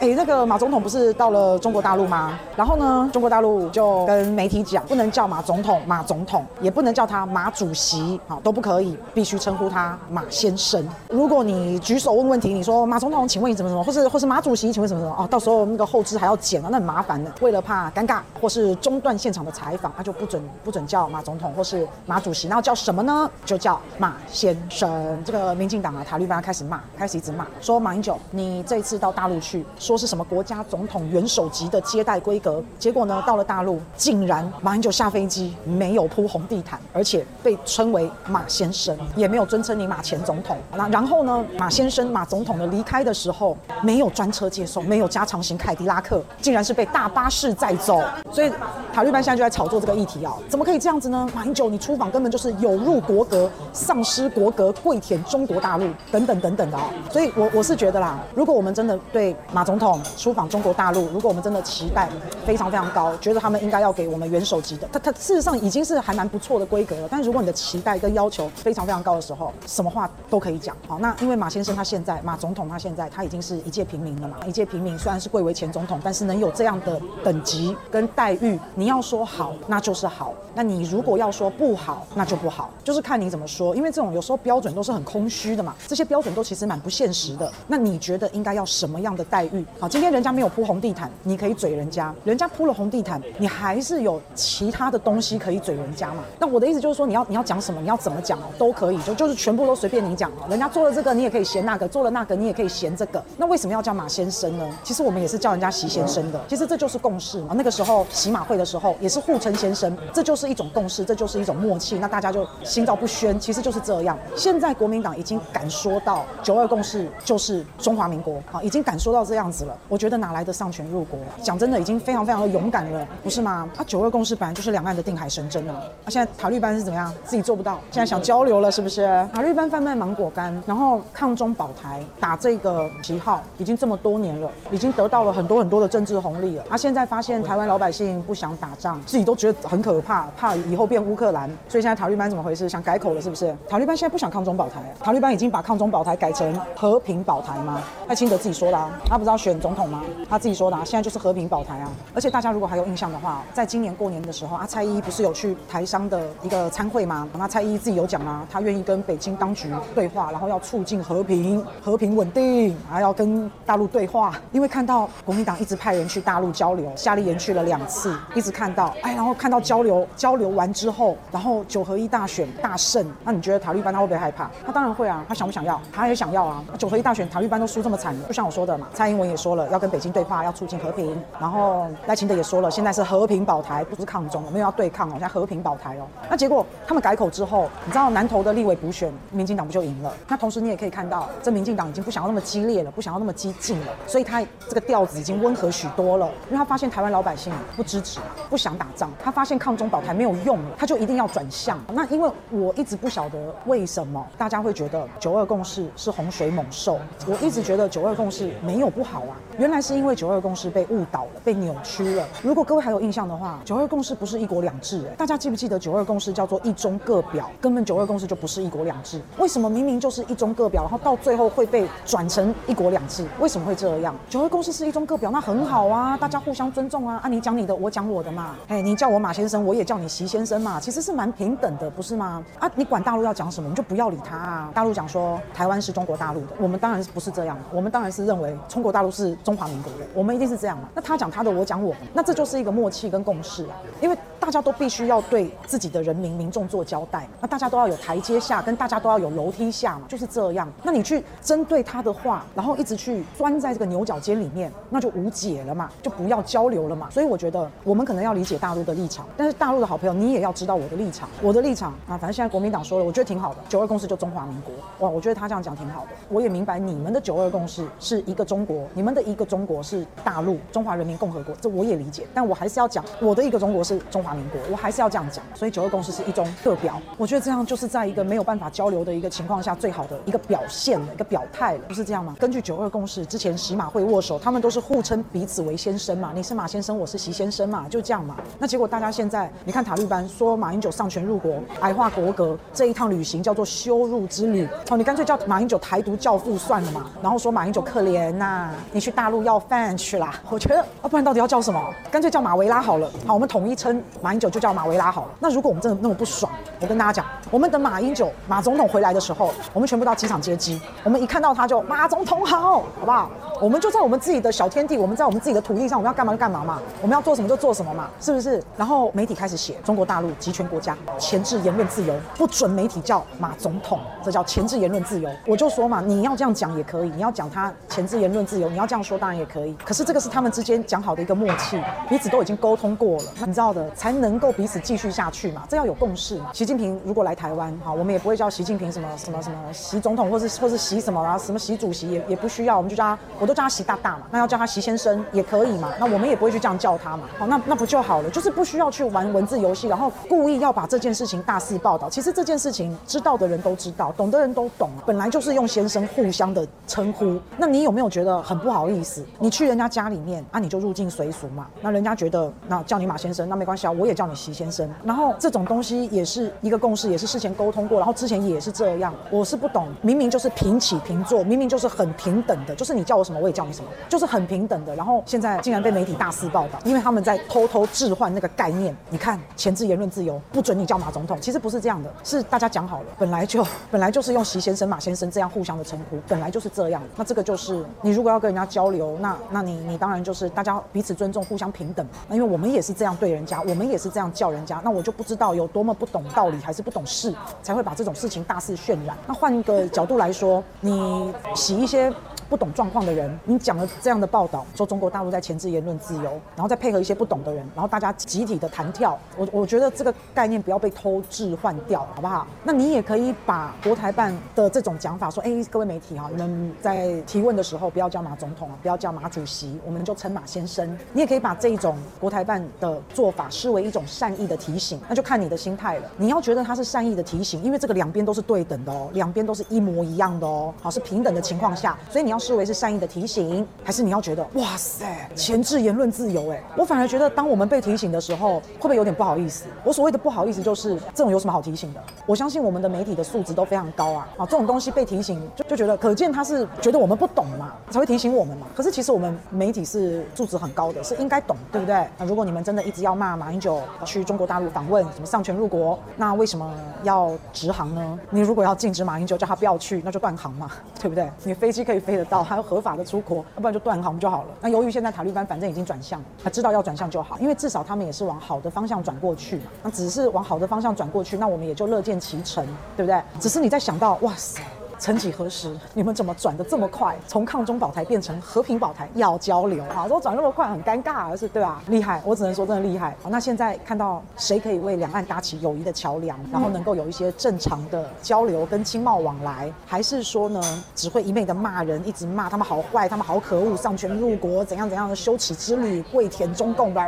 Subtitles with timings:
[0.00, 2.38] 哎，那个马总统不是到了中国大陆吗？
[2.56, 10.82] 然后呢，中国大陆就跟媒体讲，不能叫马总统马总统，也不能叫他马主席，好都不可以，必须称呼他马先生。
[11.10, 17.30] 如果你举手问问题，你说马总统，请问你怎么怎么，或是或是马主席，请问什么什么哦，到时候那个后制还要剪啊，那很麻烦的。
[17.42, 23.30] 为了怕尴尬或是中断现场的采访，他就不准不准叫马总统或是马主席，那叫什么呢？
[23.44, 25.22] 就叫马先生。
[25.26, 40.56] 这个民进党啊，塔绿班开始骂，开始一直骂，说马英九，你这一次到大陆去，说是什么国家总统元首级的接待规格，结果呢，到了大陆，竟然马英九下飞机没有铺红地毯，而且被称为马先生，也没有尊称你马前总统。
[40.76, 48.00] 那然后呢，马先生马总统的离开的时候，没有专车接送，没有加长型凯迪拉克，竟然是被大巴士载走。
[48.30, 48.52] 所以
[48.94, 51.28] 塔利班现在就在炒作这个议题啊，怎么可以这样子呢？
[51.34, 56.84] 马英九，你出访根本就是有辱国格，丧失国格，跪舔中国大陆，等等等等的啊。
[57.10, 62.08] 所以我我是觉得啦，如果我们真的对马总统出访中国大陆，如果我们真的期待
[62.46, 67.08] 非常非常高，觉得他们应该要给我们元首级的，他他事实上已经是还蛮不错的规格了。
[67.10, 70.76] 但是如果你的期待跟要求非常非常高的时候，什么话都可以讲。
[70.86, 83.74] 好，那因为马先生他现在，马总统他现在他已经是一介平民了嘛，一介平民虽然是贵为前总统，但是能有这样的等级跟待遇，你要说好那就是好，那你如果要说不好那就不好，就是看你怎么说。
[83.74, 87.50] 因为这种有时候标准都是很空虚的嘛，这些标准都其实蛮不现实的。
[87.66, 89.64] 那你觉得应该要什么样的待遇？
[89.78, 96.22] 好，今天人家没有铺红地毯，你可以嘴人家；人家铺了红地毯，你还是有其他的东西可以嘴人家嘛。
[96.38, 100.46] 那我的意思就是说，你要你要讲什么，你要怎么讲哦，都可以，就就是全部都随便你讲哦。
[100.50, 103.24] 人家做了这个，你也可以嫌那个；做了那个，你也可以嫌这个。
[103.38, 104.68] 那为什么要叫马先生呢？
[104.84, 106.38] 其实我们也是叫人家习先生的。
[106.46, 107.54] 其实这就是共识嘛。
[107.56, 111.98] 那个时候洗马会的时候也是互称先生，这就是一种共识，这就是一种默契。
[111.98, 114.18] 那大家就心照不宣，其实就是这样。
[114.36, 119.76] 现在国民党已经敢说到九二共识就是中华民国啊，已经敢说到这样子了。
[119.88, 121.18] 我觉得哪来的丧权入国？
[121.42, 123.68] 讲真的，已经非常非常的勇敢了，不是吗？
[123.76, 125.74] 啊，九二共识本来就是两岸的定海神针啊。
[126.04, 127.12] 啊，现在塔利班是怎么样？
[127.24, 129.06] 自己做不到，现在想交流了，是不是？
[129.32, 136.64] 塔利班贩卖芒果干，然后抗中保台，打这个旗号，已经这么多年了，已经得到了很多很多的政治红利了。
[136.68, 142.68] 啊，现在发现台湾老百姓不想打仗，自己都觉得很可怕，怕以后变乌克兰，所以现在塔利班怎么回事？
[142.68, 143.56] 想改口了，是不是？
[143.68, 147.82] 塔利班现在不想抗中保台，塔利班已经把抗中保台改成和平保台吗？
[148.08, 150.04] 赖清德自己说的啊，他不知道选选总统吗？
[150.28, 151.90] 他自己说的啊，现在就是和平保台啊。
[152.14, 157.28] 而且大家如果还有印象的话，在今年过年的时候啊，蔡依依不是有去台商的一个参会吗？
[157.36, 164.34] 那蔡依依自己有讲啊，他愿意跟北京当局对话，然后要促进和平、和平稳定，还要跟大陆对话。
[164.52, 174.48] 因为看到国民党一直派人去大陆交流，夏立言去了两次，一直看到，哎，然后看到交流交流完之后，然后九合一大选大胜，那你觉得塔利班他会不会害怕？
[174.64, 175.80] 他当然会啊，他想不想要？
[175.92, 176.64] 他也想要啊。
[176.78, 186.06] 九合一大选塔利班都输这么惨，就像我说的嘛，蔡英文也说了要跟北京对话，要促进和平，然后赖清德也说了，现在是和平保台，不是抗中，没有要对抗哦，现在和平保台哦。
[186.28, 190.12] 那结果他们改口之后，你知道南投的立委补选，民进党不就赢了？
[190.28, 201.78] 那同时你也可以看到，这民进党已经不想要那么激烈了，不想要那么激进了，所以他这个调子已经温和许多了，因为他发现台湾老百姓不支持，不想打仗，他发现抗中保台没有用了，他就一定要转向。
[201.92, 212.26] 那因为我一直不晓得为什么大家会觉得九二共识是洪水猛兽，我一直觉得九二共识没有不好啊，原来是因为九二共识被误导了，被扭曲了。
[212.42, 217.50] 如果各位还有印象的话，九二共识不是一国两制，哎，大家记不记得九二共识叫做一中各表？
[217.60, 219.20] 根本九二共识就不是一国两制。
[219.38, 223.26] 为什么明明就是一中各表，然后到最后会被转成一国两制？
[223.38, 224.14] 为什么会这样？
[224.28, 232.42] 九二共识是一中各表，那很好啊，大家互相尊重啊，啊，你讲你的，我讲我的嘛，哎，你叫我马先生，我也叫你习先生嘛，其实是蛮平等的，不是吗？
[232.58, 234.70] 啊，你管大陆要讲什么，你就不要理他啊。
[234.74, 240.88] 大陆讲说台湾是中国大陆的，我们当然不是这样，我们当然是认为中国大陆是中华民国的，我们一定是这样嘛。
[240.94, 244.16] 那他讲他的，我讲我的，那这就是一个默契跟共识啊，因为。
[244.40, 250.66] 大家都必须要对自己的人民民众做交代，那大家都要有台阶下，跟大家都要有楼梯下嘛，就是这样。
[250.82, 257.08] 那你去针对他的话，然后一直去钻在这个牛角尖里面，那就无解了嘛，就不要交流了嘛。
[257.10, 261.28] 所以我觉得我们可能要理解大陆的立场，但是大陆的好朋友，你也要知道我的立场。
[261.42, 263.60] 我的立场啊，反正现在国民党说了，我觉得挺好的。
[263.68, 264.72] 九二共识就中华民国，
[265.06, 266.08] 哇，我觉得他这样讲挺好的。
[266.30, 272.26] 我也明白你们的九二共识是一个中国，你们的一个中国是大陆中华人民共和国，这我也理解。
[272.34, 275.10] 但我还是要讲我的一个中国是中华民国，我还是要。
[275.10, 282.36] 这样讲，所以九二共识是一中各表，我觉得这样就是在一个没有办法交流的一个情况下，最好的一个表现了，一个表态了，不是这样吗？
[282.38, 288.36] 根据九二共识，之前习马会握手，他们都是互称彼此为先生嘛，你是马先生，我是习先生嘛，就这样嘛。
[288.56, 300.34] 那结果大家现在，你看塔利班说马英九丧权入国，矮化国格，这一趟旅行叫做羞辱之旅，哦，你干脆叫马英九台独教父算了嘛，然后说马英九可怜呐、你去大陆要饭去啦。
[300.48, 301.80] 我觉得啊，不然到底要叫什么？
[302.10, 303.10] 干脆叫马维拉好了。
[303.26, 305.28] 好，我们统一称马英九就叫马维拉好了。
[305.38, 310.80] 那如果我们真的那么不爽，我跟大家讲，我们等马英九马总统回来的时候，我们全部到机场接机。
[311.04, 313.30] 我们一看到他就马总统好，好不好？
[313.60, 318.62] 我们就在我们自己的小天地，我们在我们自己的土地上，我们要干嘛就干嘛嘛，我们要做什么就做什么嘛，是不是？
[318.76, 325.28] 然后媒体开始写中国大陆集权国家，钳制言论自由，不准媒体叫马总统，这叫钳制言论自由。
[325.46, 329.74] 我就说嘛，你要这样讲也可以，你要讲他钳制言论自由，你要这样说当然也可以。
[329.84, 336.50] 可是这个是他们之间讲好的一个默契，彼此都已经沟通过了，你知道的，才能够彼此继续下去嘛，这要有共识嘛。
[336.52, 344.22] 习近平如果来台湾，好，我们也不会叫习近平什么什么什么习总统，或是或是习什么啊，什么习主席也也不需要，我们就叫他，我都叫他习大大嘛。
[344.30, 345.92] 那要叫他习先生也可以嘛？
[345.98, 347.24] 那我们也不会去这样叫他嘛。
[347.38, 348.30] 好，那那不就好了？
[348.30, 352.08] 就是不需要去玩文字游戏，然后故意要把这件事情大肆报道。
[352.08, 354.90] 其实这件事情知道的人都知道，懂的人都懂。
[355.04, 357.38] 本来就是用先生互相的称呼。
[357.56, 359.26] 那你有没有觉得很不不好意思？
[359.40, 361.66] 你去人家家里面啊，你就入境随俗嘛。
[361.80, 364.88] 那人家觉得那叫你马先生，那没关系啊，我也叫你习先生。
[365.02, 369.12] 然后这种东西也是一个共识，也是事前沟通过，然后之前也是这样。
[369.28, 374.20] 我是不懂，明明就是平起平坐，明明就是很平等的，就是你叫我什么我也叫你什么，就。
[374.20, 378.94] 是很平等的，然后现在竟然被媒体大肆报道，因为他们在偷偷置换那个概念。
[379.08, 387.02] 你看，前置言论自由，不准你叫马总统，其实不是这样的，是大家讲好了，本来就 本来就是用习先生、马先生这样互相的称呼，本来就是这样。
[387.16, 392.06] 那这个就是你如果要跟人家交流，那那你你当然就是大家彼此尊重、互相平等。
[392.28, 399.16] 那因为我们也是这样对人家，我们也是这样叫人家，那我就不知道有多么不懂道理，还是不懂事，才会把这种事情大肆渲染。
[399.26, 402.12] 那换一个角度来说，你洗一些。
[402.50, 406.24] 不懂状况的人，你讲了这样的报道，说中国大陆在钳制言论自由，
[406.56, 412.44] 然后再配合一些不懂的人，然后大家集体的弹跳，我我觉得这个概念不要被偷置换掉，好不好？
[412.64, 420.98] 那你也可以把国台办的这种讲法说，哎，各位媒体哈，你们在提问的时候不要叫马总统啊，不要叫马主席，我们就称马先生。
[421.12, 426.10] 你也可以把这种国台办的做法视为一种善意的提醒，那就看你的心态了。
[426.16, 432.39] 你要觉得它是善意的提醒，因为这个两边都是对等的哦，两边都是一模一样的哦，好，是平等的情况下，所以你要。
[432.40, 436.50] 视为是善意的提醒，还是你要觉得哇塞，前置言论自由？
[436.50, 439.66] 哎，我反而觉得，当我们被提醒的时候，会不会有点不好意思？
[439.84, 442.02] 我所谓的不好意思，就是这种有什么好提醒的？
[442.26, 444.28] 我相信我们的媒体的素质都非常高啊！
[444.38, 448.66] 啊，这种东西被提醒，就就觉得可见他是觉得我们不懂嘛，才会提醒我们嘛。
[448.74, 452.06] 可是其实我们媒体是素质很高的，是应该懂，对不对？
[452.16, 456.72] 那如果你们真的一直要骂马英九去中国大陆访问，什么丧权入国，那为什么
[457.02, 458.18] 要直航呢？
[458.30, 460.70] 你如果要禁止马英九，叫他不要去，那就断航嘛，
[461.00, 461.30] 对不对？
[461.44, 464.48] 你飞机可以飞得到，还有合法的出国，要不然就断航就好了。
[464.60, 469.64] 那由于现在塔利班反正已经转向了，他知道要转向就好，因为至少他们也是往好的方向转过去嘛。
[469.82, 472.64] 那只是往好的方向转过去，那我们也就乐见其成，
[472.96, 473.20] 对不对？
[473.40, 474.62] 只是你在想到，哇塞。
[475.00, 477.16] 曾几何时，你们怎么转得这么快？
[477.26, 480.06] 从抗中保台变成和平保台，要交流啊！
[480.06, 481.82] 都转那么快，很尴尬，而是对吧？
[481.86, 483.16] 厉害，我只能说真的厉害。
[483.22, 490.60] 好，那现在看到谁可以为两岸搭起友谊的桥梁，然后能够有一些正常的交流跟经贸往来，还是说呢，
[490.94, 497.06] 只会一味的骂人，一直骂他们好坏，他们好可恶，丧权入国，怎样怎样的羞耻之旅，跪舔中共，吧，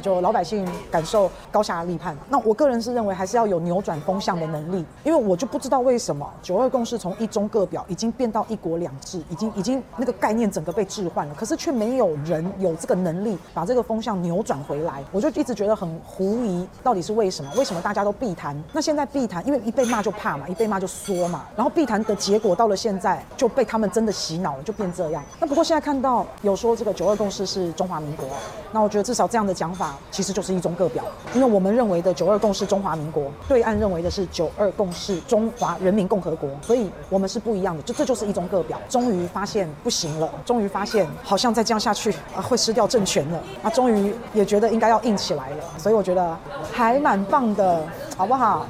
[0.00, 2.16] 就老百姓感受高下立判。
[2.30, 15.02] 那我个人是认为，还是要有扭转风向的能力，因为我就不知道为什么九二共识从一中个表已经变到一国两制，已经已经那个概念整个被置换了，可是却没有人有这个能力把这个风向扭转回来。
[15.10, 17.50] 我就一直觉得很狐疑，到底是为什么？
[17.56, 18.56] 为什么大家都避谈？
[18.72, 21.46] 那现在避谈，因为一被骂就怕嘛，一被骂就缩嘛。
[21.56, 25.20] 然后避谈的结果到了现在就被他们真的洗脑了，就变这样。
[25.40, 28.26] 那不过现在看到有说这个九二共识是中华民国，
[28.70, 31.02] 那我觉得至少这样的讲法其实就是一中个表，
[31.34, 37.82] 因为我们认为的九二共识中华民国，对岸认为的是九二共识中华人民共和国，所以我们是不一样的。
[37.82, 46.36] 就这就是一中各表，终于发现不行了，终于发现好像再这样下去啊会失掉政权了，啊终于也觉得应该要硬起来了，所以我觉得
[46.72, 48.66] 还蛮棒的，好不好？